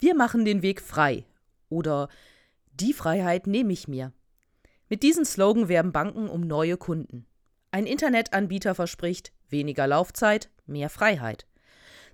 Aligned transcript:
Wir 0.00 0.14
machen 0.14 0.46
den 0.46 0.62
Weg 0.62 0.80
frei 0.80 1.26
oder 1.68 2.08
die 2.72 2.94
Freiheit 2.94 3.46
nehme 3.46 3.72
ich 3.72 3.86
mir. 3.86 4.12
Mit 4.88 5.02
diesem 5.02 5.26
Slogan 5.26 5.68
werben 5.68 5.92
Banken 5.92 6.28
um 6.28 6.40
neue 6.40 6.78
Kunden. 6.78 7.26
Ein 7.70 7.86
Internetanbieter 7.86 8.74
verspricht 8.74 9.32
weniger 9.50 9.86
Laufzeit, 9.86 10.50
mehr 10.66 10.88
Freiheit. 10.88 11.46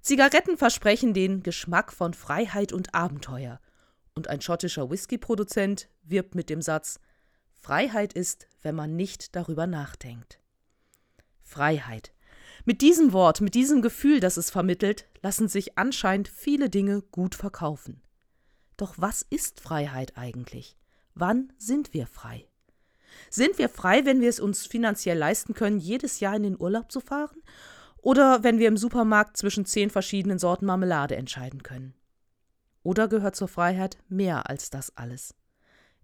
Zigaretten 0.01 0.57
versprechen 0.57 1.15
den 1.15 1.43
Geschmack 1.43 1.93
von 1.93 2.13
Freiheit 2.13 2.73
und 2.73 2.95
Abenteuer. 2.95 3.61
Und 4.15 4.29
ein 4.29 4.41
schottischer 4.41 4.91
Whisky-Produzent 4.91 5.89
wirbt 6.03 6.35
mit 6.35 6.51
dem 6.51 6.63
Satz: 6.63 6.99
Freiheit 7.53 8.15
ist, 8.15 8.49
wenn 8.63 8.75
man 8.75 8.97
nicht 8.97 9.37
darüber 9.37 9.67
nachdenkt. 9.67 10.41
Freiheit. 11.43 12.13
Mit 12.69 12.83
diesem 12.83 13.13
Wort, 13.13 13.41
mit 13.41 13.55
diesem 13.55 13.81
Gefühl, 13.81 14.19
das 14.19 14.37
es 14.37 14.51
vermittelt, 14.51 15.07
lassen 15.23 15.47
sich 15.47 15.79
anscheinend 15.79 16.27
viele 16.27 16.69
Dinge 16.69 17.01
gut 17.01 17.37
verkaufen. 17.37 18.03
Doch 18.77 18.95
was 18.97 19.23
ist 19.23 19.61
Freiheit 19.61 20.19
eigentlich? 20.19 20.77
Wann 21.15 21.53
sind 21.59 21.95
wir 21.95 22.09
frei? 22.09 22.49
Sind 23.31 23.59
wir 23.59 23.69
frei, 23.69 24.05
wenn 24.05 24.21
wir 24.21 24.29
es 24.29 24.41
uns 24.41 24.67
finanziell 24.67 25.17
leisten 25.17 25.55
können, 25.55 25.79
jedes 25.79 26.19
Jahr 26.19 26.35
in 26.35 26.43
den 26.43 26.61
Urlaub 26.61 26.91
zu 26.91 26.99
fahren? 26.99 27.41
Oder 27.99 28.43
wenn 28.43 28.59
wir 28.59 28.67
im 28.67 28.77
Supermarkt 28.77 29.37
zwischen 29.37 29.65
zehn 29.65 29.89
verschiedenen 29.89 30.41
Sorten 30.41 30.67
Marmelade 30.67 31.15
entscheiden 31.15 31.63
können? 31.63 31.95
Oder 32.83 33.07
gehört 33.07 33.37
zur 33.37 33.47
Freiheit 33.47 33.97
mehr 34.09 34.51
als 34.51 34.71
das 34.71 34.97
alles? 34.97 35.37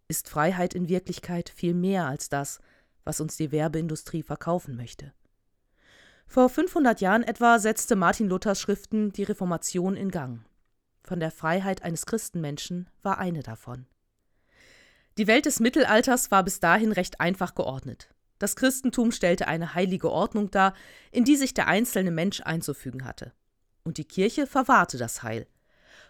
Ist 0.07 0.29
Freiheit 0.29 0.75
in 0.75 0.89
Wirklichkeit 0.89 1.49
viel 1.49 1.75
mehr 1.75 2.07
als 2.07 2.29
das, 2.29 2.61
was 3.03 3.21
uns 3.21 3.37
die 3.37 3.51
Werbeindustrie 3.51 4.23
verkaufen 4.23 4.77
möchte? 4.77 5.13
Vor 6.33 6.49
500 6.49 7.03
Jahren 7.03 7.25
etwa 7.25 7.59
setzte 7.59 7.95
Martin 7.95 8.27
Luthers 8.27 8.59
Schriften 8.59 9.13
die 9.13 9.25
Reformation 9.25 9.99
in 9.99 10.11
Gang. 10.11 10.47
Von 11.05 11.21
der 11.21 11.31
Freiheit 11.31 11.83
eines 11.83 12.07
Christenmenschen 12.07 12.89
war 13.03 13.19
eine 13.19 13.43
davon. 13.43 13.85
Die 15.19 15.27
Welt 15.27 15.45
des 15.45 15.61
Mittelalters 15.61 16.31
war 16.31 16.43
bis 16.43 16.59
dahin 16.59 16.91
recht 16.91 17.21
einfach 17.21 17.55
geordnet. 17.55 18.15
Das 18.39 18.57
Christentum 18.57 19.13
stellte 19.13 19.47
eine 19.47 19.75
heilige 19.75 20.11
Ordnung 20.11 20.51
dar, 20.51 20.73
in 21.11 21.27
die 21.27 21.37
sich 21.37 21.53
der 21.53 21.69
einzelne 21.69 22.11
Mensch 22.11 22.41
einzufügen 22.41 23.05
hatte. 23.05 23.35
Und 23.85 23.99
die 23.99 24.09
Kirche 24.09 24.47
verwahrte 24.47 24.97
das 24.97 25.23
Heil. 25.23 25.47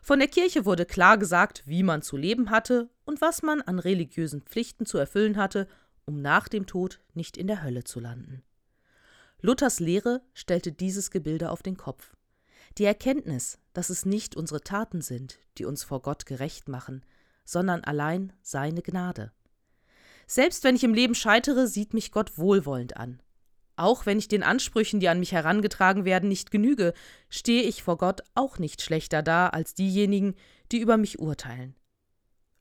Von 0.03 0.21
der 0.21 0.29
Kirche 0.29 0.65
wurde 0.65 0.87
klar 0.87 1.19
gesagt, 1.19 1.65
wie 1.67 1.83
man 1.83 2.01
zu 2.01 2.17
leben 2.17 2.51
hatte 2.51 2.91
und 3.05 3.21
was 3.21 3.43
man 3.43 3.61
an 3.61 3.81
religiösen 3.81 4.43
Pflichten 4.43 4.87
zu 4.87 4.99
erfüllen 4.99 5.37
hatte, 5.37 5.67
um 6.05 6.23
nach 6.23 6.47
dem 6.47 6.69
Tod 6.69 7.01
nicht 7.13 7.37
in 7.37 7.49
der 7.49 7.65
Hölle 7.65 7.83
zu 7.83 7.99
landen. 7.99 8.45
Luthers 9.45 9.81
Lehre 9.81 10.23
stellte 10.35 10.71
dieses 10.71 11.11
Gebilde 11.11 11.51
auf 11.51 11.63
den 11.63 11.77
Kopf. 11.77 12.15
Die 12.79 12.85
Erkenntnis, 12.85 13.59
dass 13.73 13.91
es 13.91 14.07
nicht 14.07 14.37
unsere 14.37 14.63
Taten 14.63 15.03
sind, 15.03 15.41
die 15.59 15.65
uns 15.65 15.83
vor 15.83 16.01
Gott 16.01 16.27
gerecht 16.27 16.69
machen, 16.69 17.05
sondern 17.45 17.83
allein 17.83 18.33
seine 18.41 18.83
Gnade. 18.83 19.33
Selbst 20.29 20.63
wenn 20.63 20.77
ich 20.77 20.85
im 20.85 20.95
Leben 20.95 21.17
scheitere, 21.17 21.67
sieht 21.67 21.93
mich 21.93 22.13
Gott 22.13 22.39
wohlwollend 22.39 22.97
an. 22.97 23.21
Auch 23.75 24.07
wenn 24.07 24.19
ich 24.19 24.29
den 24.29 24.45
Ansprüchen, 24.45 25.01
die 25.01 25.09
an 25.09 25.19
mich 25.19 25.33
herangetragen 25.33 26.05
werden, 26.05 26.29
nicht 26.29 26.53
genüge, 26.53 26.95
stehe 27.29 27.65
ich 27.65 27.83
vor 27.83 27.99
Gott 27.99 28.23
auch 28.37 28.61
nicht 28.61 28.81
schlechter 28.81 29.23
da 29.23 29.49
als 29.49 29.75
diejenigen, 29.75 30.37
die 30.71 30.79
über 30.79 30.97
mich 30.97 31.19
urteilen. 31.19 31.75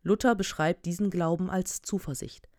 Luther 0.02 0.34
beschreibt 0.34 0.88
diesen 0.88 1.12
Glauben 1.12 1.52
als 1.52 1.84
Zuversicht. 1.84 2.50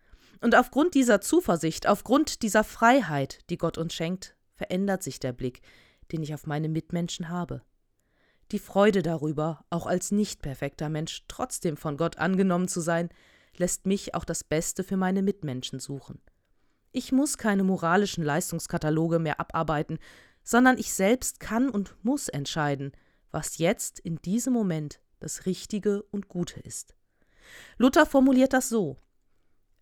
Und 0.43 0.55
aufgrund 0.55 0.93
dieser 0.93 1.21
Zuversicht, 1.21 1.87
aufgrund 1.87 2.41
dieser 2.41 2.65
Freiheit, 2.65 3.49
die 3.49 3.57
Gott 3.57 3.77
uns 3.77 3.93
schenkt, 3.93 4.35
verändert 4.55 5.01
sich 5.01 5.21
der 5.21 5.31
Blick, 5.31 5.61
den 6.11 6.21
ich 6.21 6.33
auf 6.33 6.47
meine 6.47 6.67
Mitmenschen 6.67 7.29
habe. 7.29 7.61
Die 8.51 8.59
Freude 8.59 9.03
darüber, 9.03 9.63
auch 9.69 9.87
als 9.87 10.11
nicht 10.11 10.41
perfekter 10.41 10.89
Mensch 10.89 11.23
trotzdem 11.29 11.77
von 11.77 11.95
Gott 11.95 12.17
angenommen 12.17 12.67
zu 12.67 12.81
sein, 12.81 13.07
lässt 13.55 13.85
mich 13.85 14.15
auch 14.15 14.25
das 14.25 14.43
Beste 14.43 14.83
für 14.83 14.97
meine 14.97 15.21
Mitmenschen 15.21 15.79
suchen. 15.79 16.19
Ich 16.91 17.13
muss 17.13 17.37
keine 17.37 17.63
moralischen 17.63 18.25
Leistungskataloge 18.25 19.19
mehr 19.19 19.39
abarbeiten, 19.39 19.97
sondern 20.43 20.77
ich 20.77 20.93
selbst 20.93 21.39
kann 21.39 21.69
und 21.69 21.95
muss 22.03 22.27
entscheiden, 22.27 22.91
was 23.31 23.59
jetzt 23.59 23.97
in 23.97 24.17
diesem 24.17 24.51
Moment 24.51 24.99
das 25.21 25.45
Richtige 25.45 26.03
und 26.11 26.27
Gute 26.27 26.59
ist. 26.59 26.95
Luther 27.77 28.05
formuliert 28.05 28.51
das 28.51 28.67
so 28.67 28.97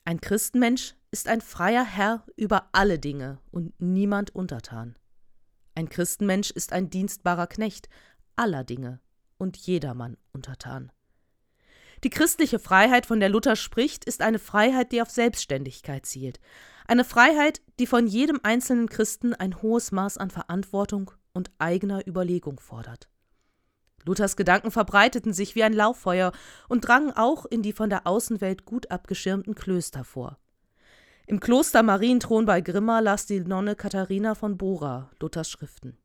Ein 0.04 0.20
Christenmensch 0.20 0.96
ist 1.12 1.28
ein 1.28 1.42
freier 1.42 1.86
Herr 1.86 2.26
über 2.36 2.70
alle 2.72 2.98
Dinge 2.98 3.40
und 3.52 3.74
niemand 3.80 4.34
untertan. 4.34 4.98
Ein 5.76 5.90
Christenmensch 5.90 6.50
ist 6.52 6.74
ein 6.74 6.90
dienstbarer 6.90 7.48
Knecht, 7.48 7.88
aller 8.36 8.64
Dinge 8.64 9.00
und 9.38 9.58
jedermann 9.58 10.18
untertan. 10.34 10.92
Die 12.04 12.10
christliche 12.10 12.58
Freiheit, 12.58 13.06
von 13.06 13.20
der 13.20 13.30
Luther 13.30 13.56
spricht, 13.56 14.06
ist 14.06 14.22
eine 14.22 14.40
Freiheit, 14.40 14.92
die 14.92 15.04
auf 15.04 15.12
Selbstständigkeit 15.12 16.08
zielt. 16.08 16.40
Eine 16.88 17.04
Freiheit, 17.04 17.62
die 17.80 17.86
von 17.86 18.08
jedem 18.08 18.40
einzelnen 18.42 18.90
Christen 18.90 19.36
ein 19.36 19.62
hohes 19.62 19.92
Maß 19.92 20.18
an 20.18 20.32
Verantwortung 20.32 21.12
und 21.32 21.52
eigener 21.60 22.06
Überlegung 22.08 22.60
fordert. 22.60 23.11
Luthers 24.06 24.36
Gedanken 24.36 24.72
verbreiteten 24.72 25.34
sich 25.34 25.56
wie 25.56 25.64
ein 25.64 25.74
Lauffeuer 25.74 26.32
und 26.68 26.88
drangen 26.88 27.12
auch 27.12 27.46
in 27.46 27.62
die 27.62 27.74
von 27.74 27.90
der 27.90 28.08
Außenwelt 28.08 28.66
gut 28.66 28.90
abgeschirmten 28.92 29.56
Klöster 29.56 30.04
vor. 30.04 30.38
Im 31.28 31.40
Kloster 31.40 31.84
Marienthron 31.84 32.46
bei 32.46 32.62
Grimma 32.62 33.00
las 33.00 33.26
die 33.26 33.40
Nonne 33.40 33.76
Katharina 33.76 34.36
von 34.36 34.58
Bora 34.58 35.12
Luthers 35.20 35.50
Schriften. 35.50 35.98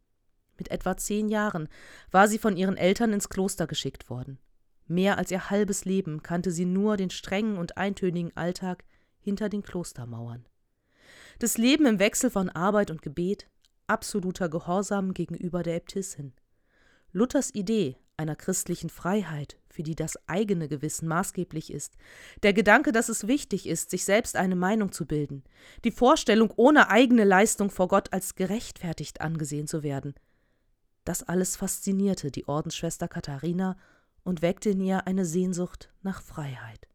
Mit 0.59 0.71
etwa 0.71 0.97
zehn 0.97 1.29
Jahren 1.29 1.69
war 2.11 2.29
sie 2.29 2.39
von 2.39 2.57
ihren 2.57 2.77
Eltern 2.77 3.13
ins 3.13 3.29
Kloster 3.29 3.67
geschickt 3.67 4.09
worden. 4.09 4.39
Mehr 4.87 5.19
als 5.19 5.31
ihr 5.31 5.51
halbes 5.51 5.85
Leben 5.85 6.23
kannte 6.23 6.51
sie 6.51 6.65
nur 6.65 6.97
den 6.97 7.11
strengen 7.11 7.59
und 7.59 7.77
eintönigen 7.77 8.37
Alltag 8.37 8.85
hinter 9.19 9.49
den 9.49 9.63
Klostermauern. 9.63 10.47
Das 11.39 11.59
Leben 11.59 11.87
im 11.87 11.99
Wechsel 11.99 12.31
von 12.31 12.49
Arbeit 12.49 12.91
und 12.91 13.03
Gebet, 13.03 13.49
absoluter 13.87 14.49
Gehorsam 14.49 15.13
gegenüber 15.13 15.63
der 15.63 15.77
Äbtissin. 15.77 16.33
Luthers 17.13 17.55
Idee 17.55 17.97
einer 18.17 18.37
christlichen 18.37 18.91
Freiheit, 18.91 19.59
für 19.69 19.83
die 19.83 19.95
das 19.95 20.19
eigene 20.27 20.69
Gewissen 20.69 21.07
maßgeblich 21.07 21.73
ist, 21.73 21.97
der 22.43 22.53
Gedanke, 22.53 22.93
dass 22.93 23.09
es 23.09 23.27
wichtig 23.27 23.67
ist, 23.67 23.91
sich 23.91 24.05
selbst 24.05 24.37
eine 24.37 24.57
Meinung 24.57 24.93
zu 24.93 25.07
bilden, 25.07 25.45
die 25.85 25.91
Vorstellung, 25.91 26.53
ohne 26.57 26.89
eigene 26.89 27.25
Leistung 27.25 27.71
vor 27.71 27.89
Gott 27.89 28.13
als 28.13 28.35
gerechtfertigt 28.35 29.21
angesehen 29.21 29.67
zu 29.67 29.83
werden, 29.83 30.15
das 31.05 31.23
alles 31.23 31.57
faszinierte 31.57 32.31
die 32.31 32.49
Ordensschwester 32.49 33.07
Katharina 33.07 33.77
und 34.25 34.43
weckte 34.43 34.71
in 34.71 34.81
ihr 34.81 35.07
eine 35.07 35.25
Sehnsucht 35.25 35.91
nach 36.03 36.21
Freiheit. 36.21 36.89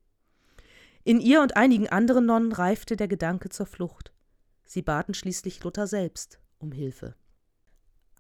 In 1.03 1.19
ihr 1.19 1.41
und 1.41 1.55
einigen 1.55 1.88
anderen 1.88 2.25
Nonnen 2.25 2.51
reifte 2.51 2.95
der 2.95 3.07
Gedanke 3.07 3.49
zur 3.49 3.66
Flucht. 3.66 4.11
Sie 4.66 4.81
baten 4.81 5.13
schließlich 5.13 5.63
Luther 5.63 5.88
selbst 5.88 6.39
um 6.59 6.72
Hilfe. 6.72 7.16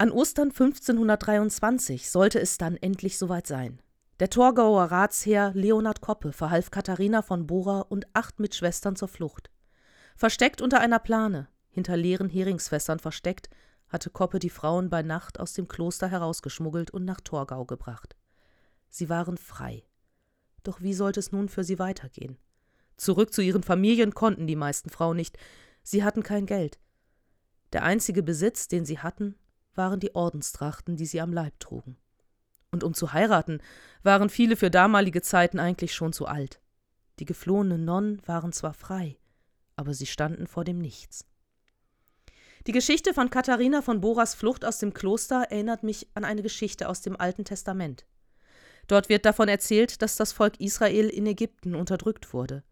An 0.01 0.09
Ostern 0.09 0.49
1523 0.49 2.09
sollte 2.09 2.39
es 2.39 2.57
dann 2.57 2.75
endlich 2.75 3.19
soweit 3.19 3.45
sein. 3.45 3.83
Der 4.19 4.31
Torgauer 4.31 4.85
Ratsherr 4.85 5.51
Leonhard 5.53 6.01
Koppe 6.01 6.33
verhalf 6.33 6.71
Katharina 6.71 7.21
von 7.21 7.45
Bora 7.45 7.81
und 7.81 8.07
acht 8.13 8.39
Mitschwestern 8.39 8.95
zur 8.95 9.09
Flucht. 9.09 9.51
Versteckt 10.15 10.59
unter 10.59 10.79
einer 10.79 10.97
Plane, 10.97 11.49
hinter 11.69 11.97
leeren 11.97 12.29
Heringsfässern 12.29 12.97
versteckt, 12.97 13.47
hatte 13.89 14.09
Koppe 14.09 14.39
die 14.39 14.49
Frauen 14.49 14.89
bei 14.89 15.03
Nacht 15.03 15.39
aus 15.39 15.53
dem 15.53 15.67
Kloster 15.67 16.07
herausgeschmuggelt 16.07 16.89
und 16.89 17.05
nach 17.05 17.21
Torgau 17.21 17.65
gebracht. 17.65 18.15
Sie 18.89 19.07
waren 19.07 19.37
frei. 19.37 19.85
Doch 20.63 20.81
wie 20.81 20.95
sollte 20.95 21.19
es 21.19 21.31
nun 21.31 21.47
für 21.47 21.63
sie 21.63 21.77
weitergehen? 21.77 22.39
Zurück 22.97 23.35
zu 23.35 23.43
ihren 23.43 23.61
Familien 23.61 24.15
konnten 24.15 24.47
die 24.47 24.55
meisten 24.55 24.89
Frauen 24.89 25.17
nicht, 25.17 25.37
sie 25.83 26.03
hatten 26.03 26.23
kein 26.23 26.47
Geld. 26.47 26.79
Der 27.71 27.83
einzige 27.83 28.23
Besitz, 28.23 28.67
den 28.67 28.83
sie 28.83 28.97
hatten, 28.97 29.35
waren 29.75 29.99
die 29.99 30.15
Ordenstrachten, 30.15 30.95
die 30.95 31.05
sie 31.05 31.21
am 31.21 31.33
Leib 31.33 31.59
trugen. 31.59 31.97
Und 32.71 32.83
um 32.83 32.93
zu 32.93 33.13
heiraten, 33.13 33.61
waren 34.03 34.29
viele 34.29 34.55
für 34.55 34.71
damalige 34.71 35.21
Zeiten 35.21 35.59
eigentlich 35.59 35.93
schon 35.93 36.13
zu 36.13 36.25
alt. 36.25 36.61
Die 37.19 37.25
geflohenen 37.25 37.85
Nonnen 37.85 38.21
waren 38.25 38.53
zwar 38.53 38.73
frei, 38.73 39.17
aber 39.75 39.93
sie 39.93 40.05
standen 40.05 40.47
vor 40.47 40.63
dem 40.63 40.79
Nichts. 40.79 41.25
Die 42.67 42.71
Geschichte 42.71 43.13
von 43.13 43.29
Katharina 43.29 43.81
von 43.81 44.01
Boras 44.01 44.35
Flucht 44.35 44.63
aus 44.65 44.77
dem 44.77 44.93
Kloster 44.93 45.47
erinnert 45.49 45.83
mich 45.83 46.07
an 46.13 46.23
eine 46.23 46.43
Geschichte 46.43 46.87
aus 46.87 47.01
dem 47.01 47.19
Alten 47.19 47.43
Testament. 47.43 48.05
Dort 48.87 49.09
wird 49.09 49.25
davon 49.25 49.47
erzählt, 49.47 50.01
dass 50.01 50.15
das 50.15 50.31
Volk 50.31 50.59
Israel 50.59 51.09
in 51.09 51.25
Ägypten 51.25 51.75
unterdrückt 51.75 52.33
wurde. 52.33 52.63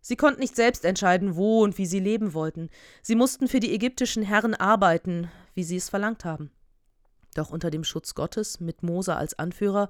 Sie 0.00 0.16
konnten 0.16 0.40
nicht 0.40 0.56
selbst 0.56 0.84
entscheiden, 0.84 1.36
wo 1.36 1.62
und 1.62 1.76
wie 1.78 1.86
sie 1.86 2.00
leben 2.00 2.32
wollten. 2.32 2.70
Sie 3.02 3.14
mussten 3.14 3.48
für 3.48 3.60
die 3.60 3.74
ägyptischen 3.74 4.22
Herren 4.22 4.54
arbeiten, 4.54 5.30
wie 5.54 5.64
sie 5.64 5.76
es 5.76 5.90
verlangt 5.90 6.24
haben. 6.24 6.50
Doch 7.34 7.50
unter 7.50 7.70
dem 7.70 7.84
Schutz 7.84 8.14
Gottes, 8.14 8.60
mit 8.60 8.82
Mose 8.82 9.14
als 9.14 9.38
Anführer, 9.38 9.88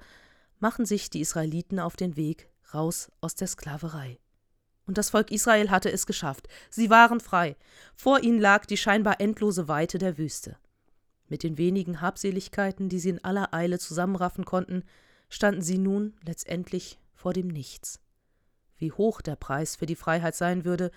machen 0.58 0.84
sich 0.84 1.10
die 1.10 1.20
Israeliten 1.20 1.78
auf 1.78 1.96
den 1.96 2.16
Weg 2.16 2.50
raus 2.74 3.10
aus 3.20 3.34
der 3.34 3.46
Sklaverei. 3.46 4.18
Und 4.86 4.98
das 4.98 5.10
Volk 5.10 5.30
Israel 5.30 5.70
hatte 5.70 5.90
es 5.90 6.06
geschafft. 6.06 6.48
Sie 6.68 6.90
waren 6.90 7.20
frei. 7.20 7.56
Vor 7.94 8.22
ihnen 8.22 8.40
lag 8.40 8.66
die 8.66 8.76
scheinbar 8.76 9.20
endlose 9.20 9.68
Weite 9.68 9.98
der 9.98 10.18
Wüste. 10.18 10.56
Mit 11.28 11.44
den 11.44 11.58
wenigen 11.58 12.00
Habseligkeiten, 12.00 12.88
die 12.88 12.98
sie 12.98 13.10
in 13.10 13.24
aller 13.24 13.54
Eile 13.54 13.78
zusammenraffen 13.78 14.44
konnten, 14.44 14.82
standen 15.28 15.62
sie 15.62 15.78
nun 15.78 16.14
letztendlich 16.24 16.98
vor 17.14 17.32
dem 17.32 17.46
Nichts. 17.46 18.00
Wie 18.80 18.90
hoch 18.90 19.20
der 19.20 19.36
Preis 19.36 19.76
für 19.76 19.86
die 19.86 19.94
Freiheit 19.94 20.34
sein 20.34 20.64
würde, 20.64 20.90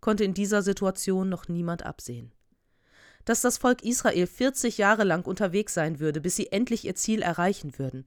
konnte 0.00 0.24
in 0.24 0.34
dieser 0.34 0.62
Situation 0.62 1.28
noch 1.28 1.48
niemand 1.48 1.84
absehen. 1.84 2.32
Dass 3.24 3.40
das 3.40 3.58
Volk 3.58 3.82
Israel 3.82 4.26
40 4.26 4.78
Jahre 4.78 5.04
lang 5.04 5.26
unterwegs 5.26 5.74
sein 5.74 5.98
würde, 5.98 6.20
bis 6.20 6.36
sie 6.36 6.52
endlich 6.52 6.84
ihr 6.84 6.94
Ziel 6.94 7.22
erreichen 7.22 7.78
würden, 7.78 8.04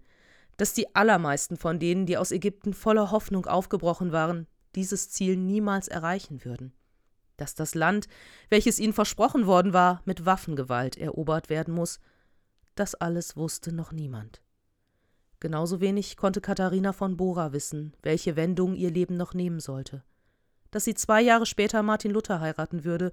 dass 0.55 0.73
die 0.73 0.95
allermeisten 0.95 1.57
von 1.57 1.77
denen, 1.79 2.05
die 2.05 2.17
aus 2.17 2.31
Ägypten 2.31 2.73
voller 2.73 3.11
Hoffnung 3.11 3.45
aufgebrochen 3.45 4.11
waren, 4.11 4.47
dieses 4.75 5.09
Ziel 5.09 5.35
niemals 5.35 5.87
erreichen 5.87 6.45
würden, 6.45 6.73
dass 7.35 7.53
das 7.53 7.75
Land, 7.75 8.07
welches 8.49 8.79
ihnen 8.79 8.93
versprochen 8.93 9.45
worden 9.45 9.73
war, 9.73 10.01
mit 10.05 10.25
Waffengewalt 10.25 10.97
erobert 10.97 11.49
werden 11.49 11.73
muss, 11.73 11.99
das 12.75 12.95
alles 12.95 13.35
wusste 13.35 13.73
noch 13.73 13.91
niemand. 13.91 14.41
Genauso 15.39 15.81
wenig 15.81 16.17
konnte 16.17 16.41
Katharina 16.41 16.93
von 16.93 17.15
Bora 17.15 17.53
wissen, 17.53 17.93
welche 18.01 18.35
Wendung 18.35 18.73
ihr 18.75 18.89
Leben 18.89 19.17
noch 19.17 19.33
nehmen 19.33 19.59
sollte. 19.59 20.03
Dass 20.71 20.83
sie 20.83 20.95
zwei 20.95 21.21
Jahre 21.21 21.45
später 21.45 21.83
Martin 21.83 22.11
Luther 22.11 22.39
heiraten 22.39 22.83
würde 22.83 23.11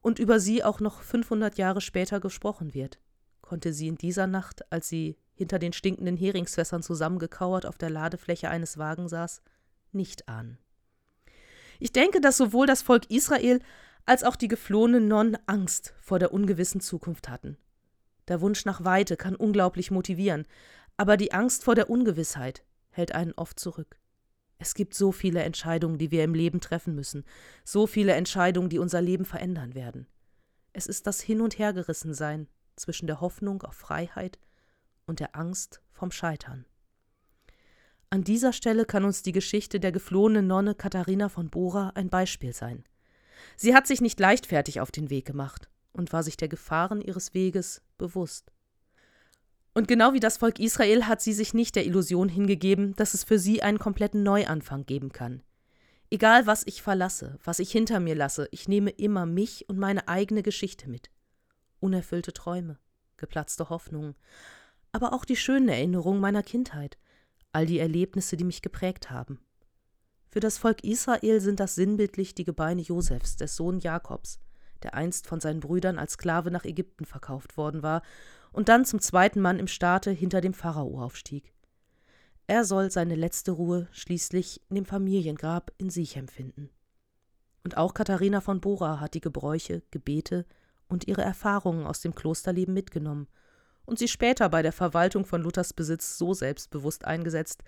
und 0.00 0.18
über 0.18 0.38
sie 0.38 0.62
auch 0.62 0.80
noch 0.80 1.02
500 1.02 1.58
Jahre 1.58 1.80
später 1.80 2.20
gesprochen 2.20 2.74
wird, 2.74 2.98
konnte 3.40 3.72
sie 3.72 3.88
in 3.88 3.96
dieser 3.96 4.26
Nacht, 4.26 4.70
als 4.72 4.88
sie 4.88 5.16
hinter 5.34 5.58
den 5.58 5.72
stinkenden 5.72 6.16
Heringsfässern 6.16 6.82
zusammengekauert 6.82 7.66
auf 7.66 7.76
der 7.76 7.90
Ladefläche 7.90 8.48
eines 8.48 8.78
Wagens 8.78 9.10
saß, 9.10 9.42
nicht 9.92 10.28
ahnen. 10.28 10.58
Ich 11.80 11.92
denke, 11.92 12.20
dass 12.20 12.36
sowohl 12.36 12.66
das 12.66 12.82
Volk 12.82 13.10
Israel 13.10 13.60
als 14.06 14.22
auch 14.22 14.36
die 14.36 14.48
geflohenen 14.48 15.08
Nonnen 15.08 15.38
Angst 15.46 15.94
vor 16.00 16.18
der 16.18 16.32
ungewissen 16.32 16.80
Zukunft 16.80 17.28
hatten. 17.28 17.56
Der 18.28 18.40
Wunsch 18.40 18.64
nach 18.64 18.84
Weite 18.84 19.16
kann 19.16 19.36
unglaublich 19.36 19.90
motivieren, 19.90 20.46
aber 20.96 21.16
die 21.16 21.32
Angst 21.32 21.64
vor 21.64 21.74
der 21.74 21.90
Ungewissheit 21.90 22.64
hält 22.90 23.14
einen 23.14 23.32
oft 23.32 23.58
zurück. 23.58 23.98
Es 24.58 24.74
gibt 24.74 24.94
so 24.94 25.12
viele 25.12 25.42
Entscheidungen, 25.42 25.98
die 25.98 26.10
wir 26.10 26.24
im 26.24 26.34
Leben 26.34 26.60
treffen 26.60 26.94
müssen, 26.94 27.24
so 27.64 27.86
viele 27.86 28.12
Entscheidungen, 28.12 28.68
die 28.68 28.78
unser 28.78 29.00
Leben 29.00 29.24
verändern 29.24 29.74
werden. 29.74 30.06
Es 30.72 30.86
ist 30.86 31.06
das 31.06 31.20
Hin- 31.20 31.40
und 31.40 31.58
Hergerissensein 31.58 32.48
zwischen 32.76 33.06
der 33.06 33.20
Hoffnung 33.20 33.62
auf 33.62 33.74
Freiheit 33.74 34.38
und 35.06 35.20
der 35.20 35.36
Angst 35.36 35.80
vom 35.92 36.10
Scheitern. 36.10 36.66
An 38.10 38.22
dieser 38.22 38.52
Stelle 38.52 38.84
kann 38.84 39.04
uns 39.04 39.22
die 39.22 39.32
Geschichte 39.32 39.80
der 39.80 39.90
geflohenen 39.90 40.46
Nonne 40.46 40.74
Katharina 40.74 41.28
von 41.28 41.50
Bora 41.50 41.90
ein 41.96 42.10
Beispiel 42.10 42.52
sein. 42.52 42.84
Sie 43.56 43.74
hat 43.74 43.86
sich 43.86 44.00
nicht 44.00 44.20
leichtfertig 44.20 44.80
auf 44.80 44.92
den 44.92 45.10
Weg 45.10 45.26
gemacht 45.26 45.68
und 45.92 46.12
war 46.12 46.22
sich 46.22 46.36
der 46.36 46.48
Gefahren 46.48 47.00
ihres 47.00 47.34
Weges 47.34 47.82
bewusst. 47.98 48.52
Und 49.74 49.88
genau 49.88 50.12
wie 50.12 50.20
das 50.20 50.36
Volk 50.36 50.60
Israel 50.60 51.06
hat 51.06 51.20
sie 51.20 51.32
sich 51.32 51.52
nicht 51.52 51.74
der 51.74 51.84
Illusion 51.84 52.28
hingegeben, 52.28 52.94
dass 52.94 53.12
es 53.12 53.24
für 53.24 53.40
sie 53.40 53.62
einen 53.62 53.80
kompletten 53.80 54.22
Neuanfang 54.22 54.86
geben 54.86 55.10
kann. 55.10 55.42
Egal 56.10 56.46
was 56.46 56.64
ich 56.66 56.80
verlasse, 56.80 57.38
was 57.42 57.58
ich 57.58 57.72
hinter 57.72 57.98
mir 57.98 58.14
lasse, 58.14 58.46
ich 58.52 58.68
nehme 58.68 58.90
immer 58.90 59.26
mich 59.26 59.68
und 59.68 59.78
meine 59.78 60.06
eigene 60.06 60.44
Geschichte 60.44 60.88
mit. 60.88 61.10
Unerfüllte 61.80 62.32
Träume, 62.32 62.78
geplatzte 63.16 63.68
Hoffnungen, 63.68 64.14
aber 64.92 65.12
auch 65.12 65.24
die 65.24 65.34
schönen 65.34 65.68
Erinnerungen 65.68 66.20
meiner 66.20 66.44
Kindheit, 66.44 66.96
all 67.50 67.66
die 67.66 67.80
Erlebnisse, 67.80 68.36
die 68.36 68.44
mich 68.44 68.62
geprägt 68.62 69.10
haben. 69.10 69.40
Für 70.30 70.38
das 70.38 70.56
Volk 70.56 70.84
Israel 70.84 71.40
sind 71.40 71.58
das 71.58 71.74
sinnbildlich 71.74 72.36
die 72.36 72.44
Gebeine 72.44 72.82
Josefs, 72.82 73.36
des 73.36 73.56
Sohn 73.56 73.80
Jakobs, 73.80 74.38
der 74.82 74.94
einst 74.94 75.26
von 75.26 75.40
seinen 75.40 75.60
Brüdern 75.60 75.98
als 75.98 76.12
Sklave 76.12 76.50
nach 76.50 76.64
Ägypten 76.64 77.04
verkauft 77.04 77.56
worden 77.56 77.82
war 77.82 78.02
und 78.52 78.68
dann 78.68 78.84
zum 78.84 79.00
zweiten 79.00 79.40
Mann 79.40 79.58
im 79.58 79.66
Staate 79.66 80.10
hinter 80.10 80.40
dem 80.40 80.54
Pharao 80.54 81.00
aufstieg. 81.00 81.52
Er 82.46 82.64
soll 82.64 82.90
seine 82.90 83.14
letzte 83.14 83.52
Ruhe 83.52 83.88
schließlich 83.92 84.60
in 84.68 84.76
dem 84.76 84.84
Familiengrab 84.84 85.72
in 85.78 85.90
Sichem 85.90 86.28
finden. 86.28 86.68
Und 87.62 87.78
auch 87.78 87.94
Katharina 87.94 88.42
von 88.42 88.60
Bora 88.60 89.00
hat 89.00 89.14
die 89.14 89.22
Gebräuche, 89.22 89.82
Gebete 89.90 90.44
und 90.86 91.08
ihre 91.08 91.22
Erfahrungen 91.22 91.86
aus 91.86 92.00
dem 92.00 92.14
Klosterleben 92.14 92.74
mitgenommen 92.74 93.28
und 93.86 93.98
sie 93.98 94.08
später 94.08 94.48
bei 94.48 94.62
der 94.62 94.72
Verwaltung 94.72 95.24
von 95.24 95.42
Luthers 95.42 95.72
Besitz 95.72 96.18
so 96.18 96.34
selbstbewusst 96.34 97.04
eingesetzt, 97.04 97.62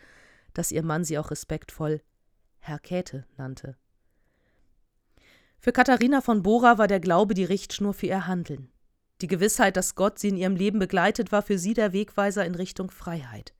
dass 0.52 0.72
ihr 0.72 0.82
Mann 0.82 1.04
sie 1.04 1.18
auch 1.18 1.30
respektvoll 1.30 2.02
Herr 2.58 2.78
Käthe 2.78 3.26
nannte. 3.36 3.76
Für 5.66 5.72
Katharina 5.72 6.20
von 6.20 6.44
Bora 6.44 6.78
war 6.78 6.86
der 6.86 7.00
Glaube 7.00 7.34
die 7.34 7.42
Richtschnur 7.42 7.92
für 7.92 8.06
ihr 8.06 8.28
Handeln. 8.28 8.70
Die 9.20 9.26
Gewissheit, 9.26 9.76
dass 9.76 9.96
Gott 9.96 10.20
sie 10.20 10.28
in 10.28 10.36
ihrem 10.36 10.54
Leben 10.54 10.78
begleitet, 10.78 11.32
war 11.32 11.42
für 11.42 11.58
sie 11.58 11.74
der 11.74 11.92
Wegweiser 11.92 12.46
in 12.46 12.54
Richtung 12.54 12.92
Freiheit. 12.92 13.52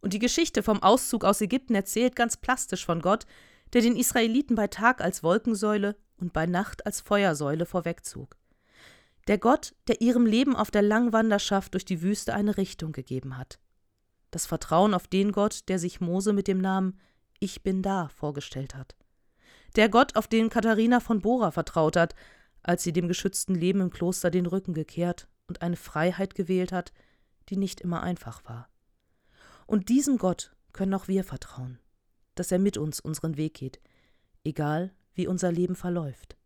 Und 0.00 0.14
die 0.14 0.18
Geschichte 0.18 0.62
vom 0.62 0.82
Auszug 0.82 1.22
aus 1.22 1.42
Ägypten 1.42 1.74
erzählt 1.74 2.16
ganz 2.16 2.38
plastisch 2.38 2.86
von 2.86 3.02
Gott, 3.02 3.26
der 3.74 3.82
den 3.82 3.94
Israeliten 3.94 4.54
bei 4.54 4.68
Tag 4.68 5.02
als 5.02 5.22
Wolkensäule 5.22 5.96
und 6.16 6.32
bei 6.32 6.46
Nacht 6.46 6.86
als 6.86 7.02
Feuersäule 7.02 7.66
vorwegzog. 7.66 8.38
Der 9.26 9.36
Gott, 9.36 9.74
der 9.86 10.00
ihrem 10.00 10.24
Leben 10.24 10.56
auf 10.56 10.70
der 10.70 10.80
langen 10.80 11.12
Wanderschaft 11.12 11.74
durch 11.74 11.84
die 11.84 12.00
Wüste 12.00 12.32
eine 12.32 12.56
Richtung 12.56 12.92
gegeben 12.92 13.36
hat. 13.36 13.58
Das 14.30 14.46
Vertrauen 14.46 14.94
auf 14.94 15.08
den 15.08 15.30
Gott, 15.30 15.68
der 15.68 15.78
sich 15.78 16.00
Mose 16.00 16.32
mit 16.32 16.48
dem 16.48 16.62
Namen 16.62 16.98
Ich 17.38 17.62
bin 17.62 17.82
da 17.82 18.08
vorgestellt 18.08 18.74
hat. 18.74 18.96
Der 19.76 19.88
Gott, 19.88 20.14
auf 20.16 20.28
den 20.28 20.50
Katharina 20.50 21.00
von 21.00 21.20
Bora 21.20 21.50
vertraut 21.50 21.96
hat, 21.96 22.14
als 22.62 22.82
sie 22.82 22.92
dem 22.92 23.08
geschützten 23.08 23.54
Leben 23.54 23.80
im 23.80 23.90
Kloster 23.90 24.30
den 24.30 24.46
Rücken 24.46 24.72
gekehrt 24.72 25.28
und 25.46 25.62
eine 25.62 25.76
Freiheit 25.76 26.34
gewählt 26.34 26.72
hat, 26.72 26.92
die 27.48 27.56
nicht 27.56 27.80
immer 27.80 28.02
einfach 28.02 28.44
war. 28.44 28.68
Und 29.66 29.88
diesem 29.88 30.18
Gott 30.18 30.54
können 30.72 30.94
auch 30.94 31.08
wir 31.08 31.24
vertrauen, 31.24 31.78
dass 32.34 32.52
er 32.52 32.58
mit 32.58 32.78
uns 32.78 33.00
unseren 33.00 33.36
Weg 33.36 33.54
geht, 33.54 33.80
egal 34.44 34.94
wie 35.14 35.26
unser 35.26 35.52
Leben 35.52 35.76
verläuft. 35.76 36.36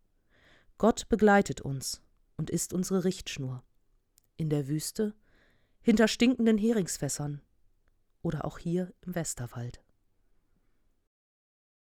Gott 0.77 1.07
begleitet 1.09 1.61
uns 1.61 2.01
und 2.37 2.49
ist 2.49 2.73
unsere 2.73 3.03
Richtschnur. 3.03 3.63
In 4.37 4.49
der 4.49 4.67
Wüste, 4.67 5.13
hinter 5.81 6.07
stinkenden 6.07 6.57
Heringsfässern 6.57 7.41
oder 8.21 8.45
auch 8.45 8.59
hier 8.59 8.93
im 9.01 9.15
Westerwald. 9.15 9.81